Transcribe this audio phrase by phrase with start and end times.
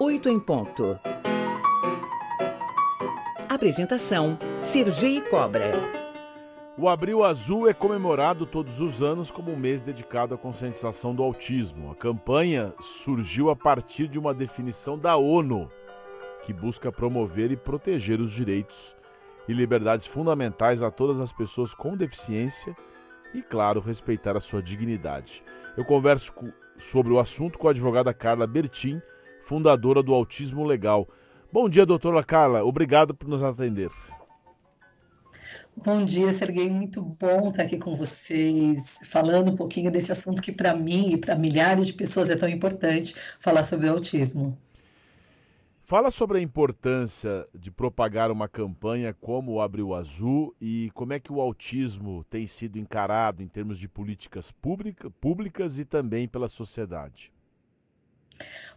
[0.00, 0.98] 8 em ponto.
[3.48, 5.70] Apresentação: Sergi Cobra.
[6.76, 11.22] O Abril Azul é comemorado todos os anos como um mês dedicado à conscientização do
[11.22, 11.92] autismo.
[11.92, 15.70] A campanha surgiu a partir de uma definição da ONU,
[16.42, 18.96] que busca promover e proteger os direitos
[19.46, 22.76] e liberdades fundamentais a todas as pessoas com deficiência
[23.32, 25.44] e, claro, respeitar a sua dignidade.
[25.76, 26.34] Eu converso
[26.78, 29.00] sobre o assunto com a advogada Carla Bertin,
[29.44, 31.06] fundadora do Autismo Legal.
[31.52, 32.64] Bom dia, doutora Carla.
[32.64, 33.90] Obrigado por nos atender.
[35.76, 36.70] Bom dia, Serguei.
[36.70, 41.16] Muito bom estar aqui com vocês, falando um pouquinho desse assunto que, para mim e
[41.18, 44.56] para milhares de pessoas, é tão importante falar sobre o autismo.
[45.86, 51.20] Fala sobre a importância de propagar uma campanha como o Abril Azul e como é
[51.20, 56.48] que o autismo tem sido encarado em termos de políticas pública, públicas e também pela
[56.48, 57.33] sociedade.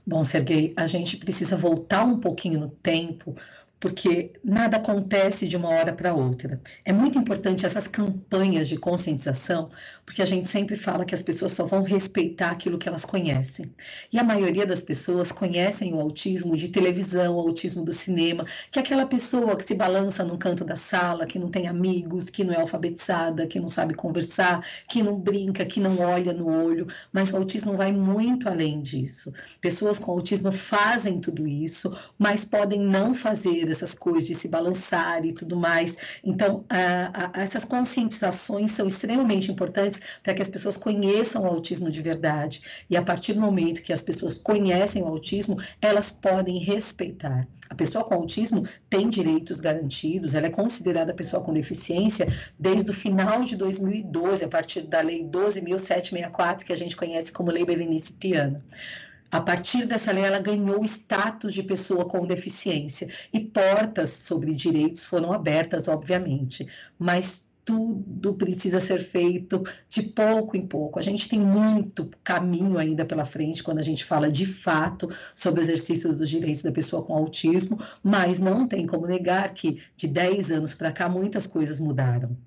[0.05, 3.35] Bom, Sergei, a gente precisa voltar um pouquinho no tempo,
[3.79, 6.59] porque nada acontece de uma hora para outra.
[6.83, 9.69] É muito importante essas campanhas de conscientização,
[10.05, 13.71] porque a gente sempre fala que as pessoas só vão respeitar aquilo que elas conhecem.
[14.11, 18.79] E a maioria das pessoas conhecem o autismo de televisão, o autismo do cinema, que
[18.79, 22.43] é aquela pessoa que se balança num canto da sala, que não tem amigos, que
[22.43, 26.87] não é alfabetizada, que não sabe conversar, que não brinca, que não olha no olho.
[27.11, 29.31] Mas o autismo vai muito além disso.
[29.61, 35.25] Pessoas com autismo fazem tudo isso, mas podem não fazer essas coisas de se balançar
[35.25, 35.97] e tudo mais.
[36.23, 41.89] Então, a, a, essas conscientizações são extremamente importantes para que as pessoas conheçam o autismo
[41.89, 42.61] de verdade.
[42.89, 47.47] E a partir do momento que as pessoas conhecem o autismo, elas podem respeitar.
[47.69, 52.93] A pessoa com autismo tem direitos garantidos, ela é considerada pessoa com deficiência desde o
[52.93, 58.13] final de 2012, a partir da Lei 12.764, que a gente conhece como Lei Berenice
[58.13, 58.63] Piana.
[59.29, 65.03] A partir dessa lei, ela ganhou status de pessoa com deficiência e portas sobre direitos
[65.05, 70.97] foram abertas, obviamente, mas tudo precisa ser feito de pouco em pouco.
[70.97, 75.59] A gente tem muito caminho ainda pela frente quando a gente fala de fato sobre
[75.59, 80.07] o exercício dos direitos da pessoa com autismo, mas não tem como negar que de
[80.07, 82.37] 10 anos para cá muitas coisas mudaram.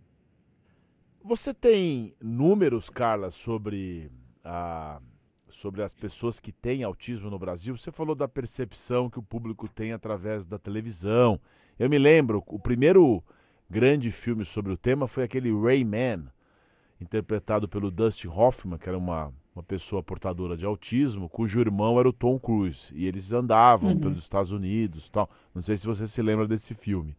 [1.22, 4.10] Você tem números, Carla, sobre
[4.42, 5.02] a
[5.50, 7.76] sobre as pessoas que têm autismo no Brasil.
[7.76, 11.40] Você falou da percepção que o público tem através da televisão.
[11.78, 13.22] Eu me lembro, o primeiro
[13.68, 16.24] grande filme sobre o tema foi aquele Rayman,
[17.00, 22.08] interpretado pelo Dustin Hoffman, que era uma, uma pessoa portadora de autismo, cujo irmão era
[22.08, 22.92] o Tom Cruise.
[22.94, 24.00] E eles andavam uhum.
[24.00, 25.30] pelos Estados Unidos tal.
[25.54, 27.16] Não sei se você se lembra desse filme.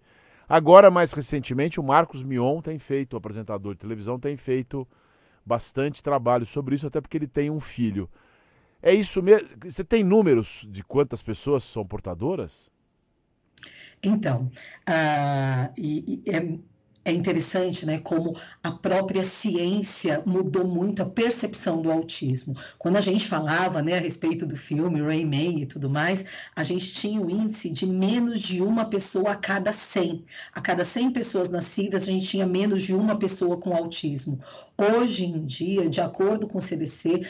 [0.48, 4.86] Agora, mais recentemente, o Marcos Mion tem feito, o apresentador de televisão, tem feito
[5.46, 8.10] bastante trabalho sobre isso, até porque ele tem um filho.
[8.82, 9.48] É isso mesmo?
[9.64, 12.70] Você tem números de quantas pessoas são portadoras?
[14.04, 14.50] Então,
[14.90, 16.60] uh, e, e
[17.04, 22.56] é interessante, né, como a própria ciência mudou muito a percepção do autismo.
[22.78, 26.24] Quando a gente falava, né, a respeito do filme Rayman e tudo mais,
[26.56, 30.24] a gente tinha o índice de menos de uma pessoa a cada 100.
[30.54, 34.40] A cada 100 pessoas nascidas, a gente tinha menos de uma pessoa com autismo.
[34.78, 37.22] Hoje em dia, de acordo com o CDC,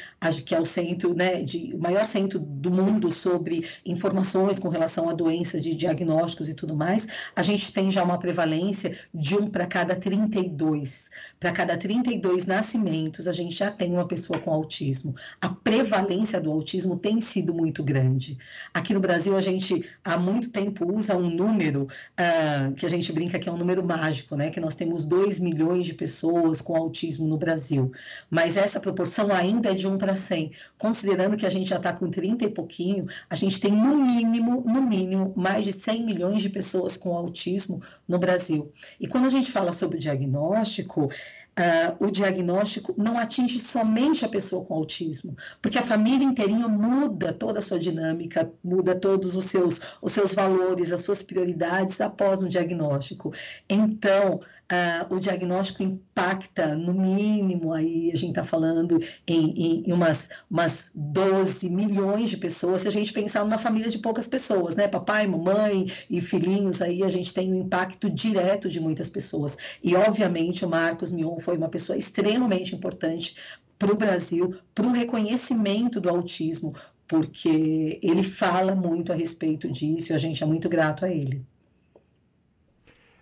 [0.46, 5.10] que é o centro, né, de, o maior centro do mundo sobre informações com relação
[5.10, 9.50] a doenças de diagnósticos e tudo mais, a gente tem já uma prevalência de um
[9.62, 11.12] para cada 32.
[11.40, 15.16] Para cada 32 nascimentos, a gente já tem uma pessoa com autismo.
[15.40, 18.40] A prevalência do autismo tem sido muito grande.
[18.74, 23.12] Aqui no Brasil, a gente há muito tempo usa um número uh, que a gente
[23.14, 24.50] brinca que é um número mágico, né?
[24.50, 27.92] Que nós temos 2 milhões de pessoas com autismo no Brasil.
[28.32, 30.52] Mas essa proporção ainda é de 1 para 100.
[30.78, 34.64] Considerando que a gente já está com 30 e pouquinho, a gente tem no mínimo,
[34.64, 38.72] no mínimo, mais de 100 milhões de pessoas com autismo no Brasil.
[39.00, 41.10] E quando a gente fala sobre o diagnóstico,
[41.52, 47.34] Uh, o diagnóstico não atinge somente a pessoa com autismo, porque a família inteirinha muda
[47.34, 52.42] toda a sua dinâmica, muda todos os seus, os seus valores, as suas prioridades após
[52.42, 53.34] um diagnóstico.
[53.68, 54.40] Então,
[54.72, 60.92] uh, o diagnóstico impacta, no mínimo, aí a gente está falando em, em, umas, umas
[60.96, 64.88] 12 milhões de pessoas, se a gente pensar numa família de poucas pessoas, né?
[64.88, 69.58] Papai, mamãe e filhinhos, aí a gente tem um impacto direto de muitas pessoas.
[69.84, 73.36] E, obviamente, o Marcos Mion foi uma pessoa extremamente importante
[73.78, 76.74] para o Brasil, para o reconhecimento do autismo,
[77.08, 81.46] porque ele fala muito a respeito disso e a gente é muito grato a ele.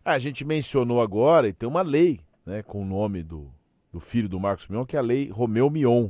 [0.03, 3.51] A gente mencionou agora e tem uma lei né, com o nome do,
[3.91, 6.09] do filho do Marcos Mion, que é a lei Romeu Mion.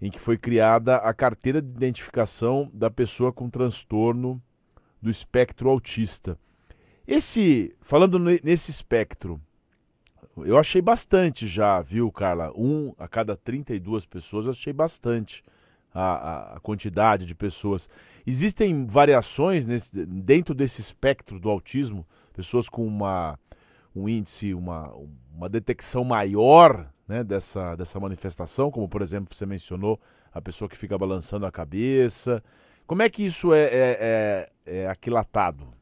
[0.00, 4.42] em que foi criada a carteira de identificação da pessoa com transtorno
[5.00, 6.38] do espectro autista.
[7.06, 9.40] Esse, falando nesse espectro,
[10.38, 12.52] eu achei bastante já, viu, Carla?
[12.56, 15.42] Um a cada 32 pessoas, eu achei bastante
[15.92, 17.88] a, a, quantidade de pessoas.
[18.26, 22.06] Existem variações nesse, dentro desse espectro do autismo?
[22.34, 23.38] Pessoas com uma,
[23.94, 24.92] um índice, uma,
[25.34, 30.00] uma detecção maior né, dessa, dessa manifestação, como por exemplo você mencionou,
[30.32, 32.42] a pessoa que fica balançando a cabeça.
[32.86, 35.79] Como é que isso é, é, é, é aquilatado?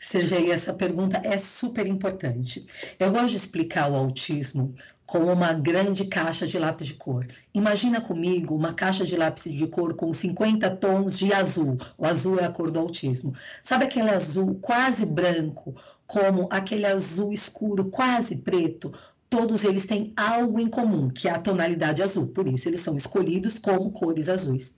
[0.00, 2.66] Sergei, essa pergunta é super importante.
[2.98, 4.74] Eu gosto de explicar o autismo
[5.04, 7.26] como uma grande caixa de lápis de cor.
[7.52, 11.76] Imagina comigo uma caixa de lápis de cor com 50 tons de azul.
[11.98, 13.34] O azul é a cor do autismo.
[13.62, 15.74] Sabe aquele azul quase branco,
[16.06, 18.90] como aquele azul escuro quase preto?
[19.28, 22.28] Todos eles têm algo em comum, que é a tonalidade azul.
[22.28, 24.74] Por isso eles são escolhidos como cores azuis.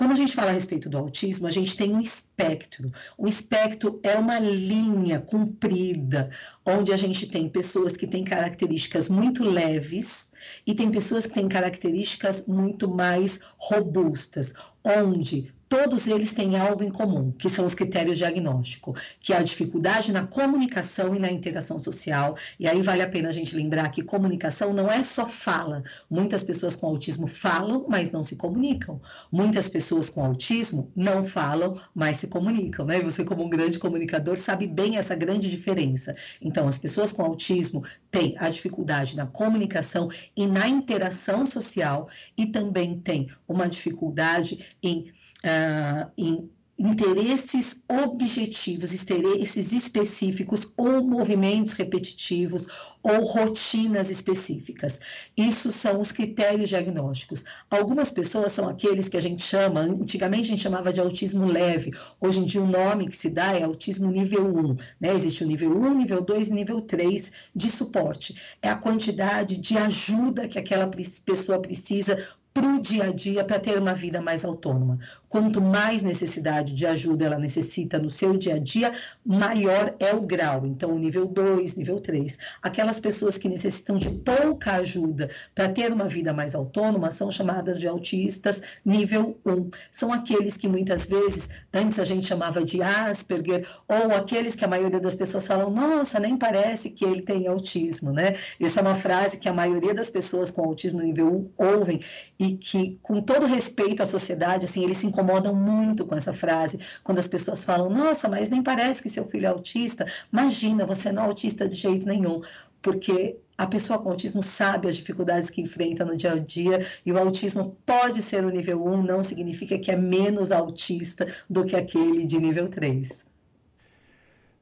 [0.00, 2.90] Quando a gente fala a respeito do autismo, a gente tem um espectro.
[3.18, 6.30] O espectro é uma linha comprida,
[6.64, 10.32] onde a gente tem pessoas que têm características muito leves
[10.66, 16.90] e tem pessoas que têm características muito mais robustas, onde todos eles têm algo em
[16.90, 21.78] comum, que são os critérios diagnósticos, que é a dificuldade na comunicação e na interação
[21.78, 22.36] social.
[22.58, 25.84] E aí vale a pena a gente lembrar que comunicação não é só fala.
[26.10, 29.00] Muitas pessoas com autismo falam, mas não se comunicam.
[29.30, 32.98] Muitas pessoas com autismo não falam, mas se comunicam, né?
[32.98, 36.12] Você como um grande comunicador sabe bem essa grande diferença.
[36.42, 42.46] Então, as pessoas com autismo têm a dificuldade na comunicação e na interação social e
[42.46, 45.12] também têm uma dificuldade em
[45.44, 46.50] uh, em
[46.80, 52.68] interesses objetivos, interesses específicos ou movimentos repetitivos
[53.02, 54.98] ou rotinas específicas.
[55.36, 57.44] Isso são os critérios diagnósticos.
[57.70, 61.92] Algumas pessoas são aqueles que a gente chama, antigamente a gente chamava de autismo leve,
[62.18, 65.14] hoje em dia o nome que se dá é autismo nível 1, né?
[65.14, 68.40] Existe o nível 1, nível 2 e nível 3 de suporte.
[68.62, 70.90] É a quantidade de ajuda que aquela
[71.26, 72.16] pessoa precisa
[72.52, 74.98] para o dia a dia para ter uma vida mais autônoma.
[75.28, 78.92] Quanto mais necessidade de ajuda ela necessita no seu dia a dia,
[79.24, 80.62] maior é o grau.
[80.66, 82.36] Então, nível 2, nível 3.
[82.60, 87.78] Aquelas pessoas que necessitam de pouca ajuda para ter uma vida mais autônoma são chamadas
[87.78, 89.70] de autistas nível 1.
[89.92, 94.68] São aqueles que muitas vezes, antes a gente chamava de Asperger, ou aqueles que a
[94.68, 98.34] maioria das pessoas falam, nossa, nem parece que ele tem autismo, né?
[98.58, 102.00] Essa é uma frase que a maioria das pessoas com autismo nível 1 ouvem
[102.40, 106.80] e que, com todo respeito à sociedade, assim, eles se incomodam muito com essa frase,
[107.04, 110.06] quando as pessoas falam, nossa, mas nem parece que seu filho é autista.
[110.32, 112.40] Imagina, você não é autista de jeito nenhum,
[112.80, 117.12] porque a pessoa com autismo sabe as dificuldades que enfrenta no dia a dia e
[117.12, 121.76] o autismo pode ser o nível 1, não significa que é menos autista do que
[121.76, 123.28] aquele de nível 3.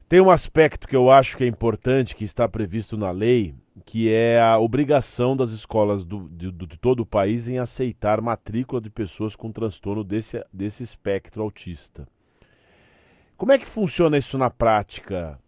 [0.09, 3.55] Tem um aspecto que eu acho que é importante, que está previsto na lei,
[3.89, 8.79] que é a obrigação das escolas do, de, de, todo o país em aceitar matrícula
[8.79, 12.07] de pessoas com transtorno desse, desse espectro autista.
[13.35, 15.39] Como é que funciona isso na prática,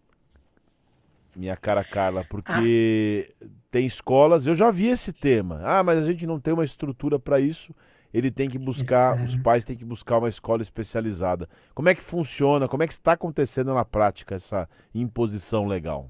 [1.35, 2.25] minha cara Carla?
[2.27, 3.45] Porque ah.
[3.69, 5.61] tem escolas, eu já vi esse tema.
[5.63, 7.75] Ah, mas a gente não tem uma estrutura para isso.
[8.11, 11.47] Ele tem que buscar, os pais têm que buscar uma escola especializada.
[11.75, 12.67] Como é que funciona?
[12.67, 16.09] Como é que está acontecendo na prática essa imposição legal?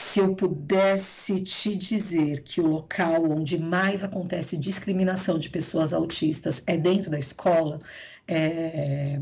[0.00, 6.62] Se eu pudesse te dizer que o local onde mais acontece discriminação de pessoas autistas
[6.68, 7.80] é dentro da escola,
[8.26, 9.20] é,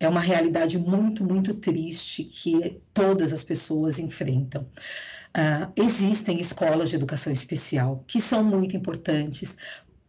[0.00, 4.62] é uma realidade muito, muito triste que todas as pessoas enfrentam.
[5.34, 9.56] Uh, existem escolas de educação especial que são muito importantes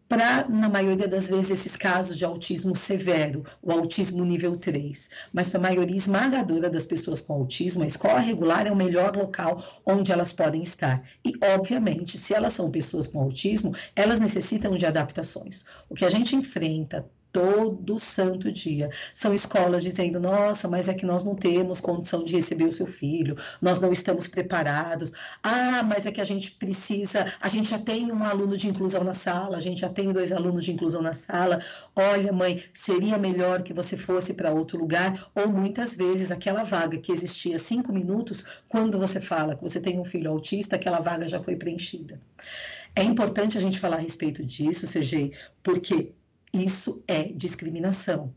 [0.08, 5.10] para, na maioria das vezes, esses casos de autismo severo, o autismo nível 3.
[5.32, 9.16] Mas para a maioria esmagadora das pessoas com autismo, a escola regular é o melhor
[9.16, 11.04] local onde elas podem estar.
[11.26, 15.66] E, obviamente, se elas são pessoas com autismo, elas necessitam de adaptações.
[15.90, 18.90] O que a gente enfrenta todo santo dia.
[19.14, 22.86] São escolas dizendo: nossa, mas é que nós não temos condição de receber o seu
[22.86, 25.12] filho, nós não estamos preparados.
[25.42, 29.04] Ah, mas é que a gente precisa, a gente já tem um aluno de inclusão
[29.04, 31.60] na sala, a gente já tem dois alunos de inclusão na sala.
[31.96, 35.32] Olha, mãe, seria melhor que você fosse para outro lugar.
[35.34, 40.00] Ou muitas vezes aquela vaga que existia cinco minutos, quando você fala que você tem
[40.00, 42.22] um filho autista, aquela vaga já foi preenchida.
[42.96, 45.32] É importante a gente falar a respeito disso, CG,
[45.64, 46.14] porque
[46.54, 48.34] isso é discriminação.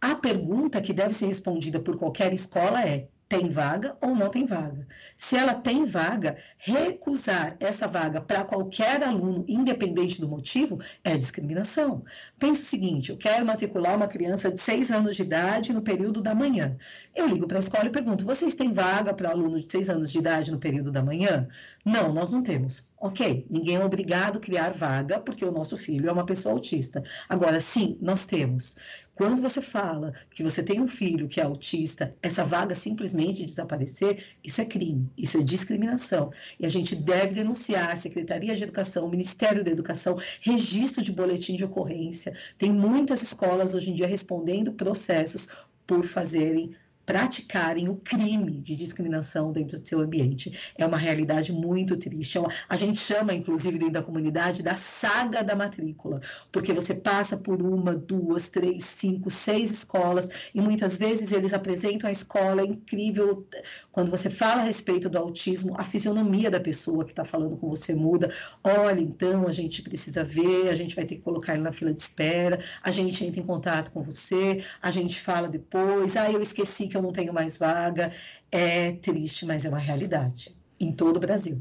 [0.00, 4.44] A pergunta que deve ser respondida por qualquer escola é: tem vaga ou não tem
[4.44, 4.86] vaga.
[5.16, 12.04] Se ela tem vaga, recusar essa vaga para qualquer aluno, independente do motivo, é discriminação.
[12.38, 16.20] Pense o seguinte: eu quero matricular uma criança de 6 anos de idade no período
[16.20, 16.76] da manhã.
[17.16, 20.12] Eu ligo para a escola e pergunto: vocês têm vaga para aluno de 6 anos
[20.12, 21.48] de idade no período da manhã?
[21.86, 22.92] Não, nós não temos.
[22.98, 27.02] Ok, ninguém é obrigado a criar vaga porque o nosso filho é uma pessoa autista.
[27.30, 28.76] Agora, sim, nós temos.
[29.22, 34.24] Quando você fala que você tem um filho que é autista, essa vaga simplesmente desaparecer,
[34.42, 36.32] isso é crime, isso é discriminação.
[36.58, 41.64] E a gente deve denunciar Secretaria de Educação, Ministério da Educação, registro de boletim de
[41.64, 42.36] ocorrência.
[42.58, 45.50] Tem muitas escolas hoje em dia respondendo processos
[45.86, 50.72] por fazerem praticarem o crime de discriminação dentro do seu ambiente.
[50.76, 52.38] É uma realidade muito triste.
[52.38, 57.36] É a gente chama, inclusive, dentro da comunidade, da saga da matrícula, porque você passa
[57.36, 62.66] por uma, duas, três, cinco, seis escolas e muitas vezes eles apresentam a escola é
[62.66, 63.46] incrível.
[63.90, 67.68] Quando você fala a respeito do autismo, a fisionomia da pessoa que está falando com
[67.68, 68.32] você muda.
[68.62, 71.92] Olha, então a gente precisa ver, a gente vai ter que colocar ele na fila
[71.92, 76.16] de espera, a gente entra em contato com você, a gente fala depois.
[76.16, 78.12] Ah, eu esqueci que eu não tenho mais vaga.
[78.50, 81.60] É triste, mas é uma realidade em todo o Brasil.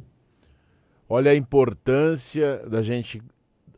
[1.08, 3.20] Olha a importância da gente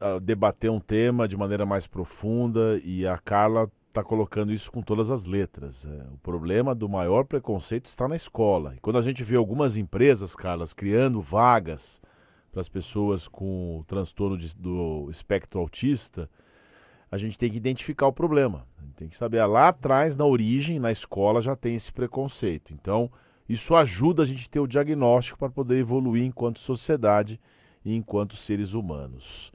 [0.02, 4.82] uh, debater um tema de maneira mais profunda e a Carla está colocando isso com
[4.82, 5.86] todas as letras.
[5.86, 8.74] É, o problema do maior preconceito está na escola.
[8.76, 12.02] E quando a gente vê algumas empresas, Carlas, criando vagas
[12.52, 16.30] para as pessoas com transtorno de, do espectro autista,
[17.14, 18.66] a gente tem que identificar o problema.
[18.96, 22.74] Tem que saber, lá atrás, na origem, na escola, já tem esse preconceito.
[22.74, 23.08] Então,
[23.48, 27.40] isso ajuda a gente a ter o diagnóstico para poder evoluir enquanto sociedade
[27.86, 29.52] e enquanto seres humanos.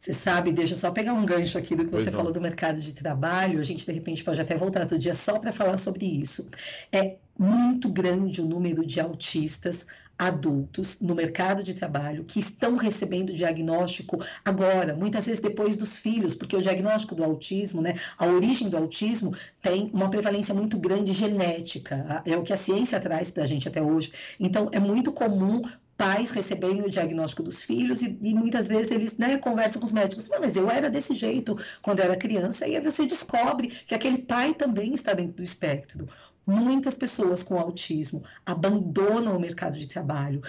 [0.00, 2.20] Você sabe, deixa eu só pegar um gancho aqui do que pois você não.
[2.20, 3.58] falou do mercado de trabalho.
[3.58, 6.48] A gente, de repente, pode até voltar outro dia só para falar sobre isso.
[6.90, 9.86] É muito grande o número de autistas
[10.18, 16.34] adultos no mercado de trabalho que estão recebendo diagnóstico agora, muitas vezes depois dos filhos,
[16.34, 21.12] porque o diagnóstico do autismo, né, a origem do autismo tem uma prevalência muito grande
[21.12, 24.12] genética, é o que a ciência traz para a gente até hoje.
[24.38, 25.62] Então, é muito comum
[26.00, 29.92] pais receberem o diagnóstico dos filhos e, e muitas vezes eles né, conversam com os
[29.92, 33.94] médicos, mas eu era desse jeito quando eu era criança, e aí você descobre que
[33.94, 36.08] aquele pai também está dentro do espectro.
[36.46, 40.40] Muitas pessoas com autismo abandonam o mercado de trabalho,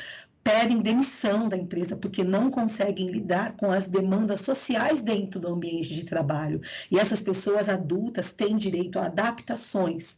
[0.42, 5.94] pedem demissão da empresa porque não conseguem lidar com as demandas sociais dentro do ambiente
[5.94, 6.62] de trabalho.
[6.90, 10.18] E essas pessoas adultas têm direito a adaptações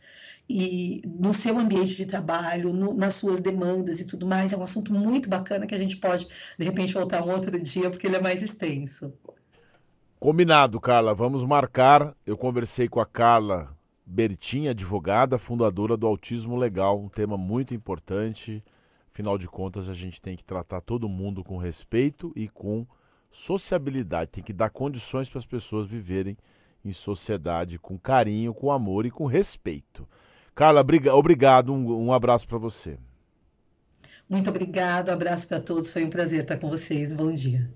[0.50, 4.54] e no seu ambiente de trabalho, no, nas suas demandas e tudo mais.
[4.54, 7.90] É um assunto muito bacana que a gente pode, de repente, voltar um outro dia,
[7.90, 9.14] porque ele é mais extenso.
[10.20, 11.14] Combinado, Carla.
[11.14, 12.16] Vamos marcar.
[12.26, 18.64] Eu conversei com a Carla Bertinha, advogada, fundadora do Autismo Legal, um tema muito importante.
[19.12, 22.86] Afinal de contas, a gente tem que tratar todo mundo com respeito e com
[23.32, 24.32] sociabilidade.
[24.32, 26.38] Tem que dar condições para as pessoas viverem
[26.84, 30.08] em sociedade com carinho, com amor e com respeito.
[30.56, 32.98] Carla, obrigado, um, um abraço para você.
[34.30, 37.12] Muito obrigado, abraço para todos, foi um prazer estar com vocês.
[37.12, 37.70] Bom dia.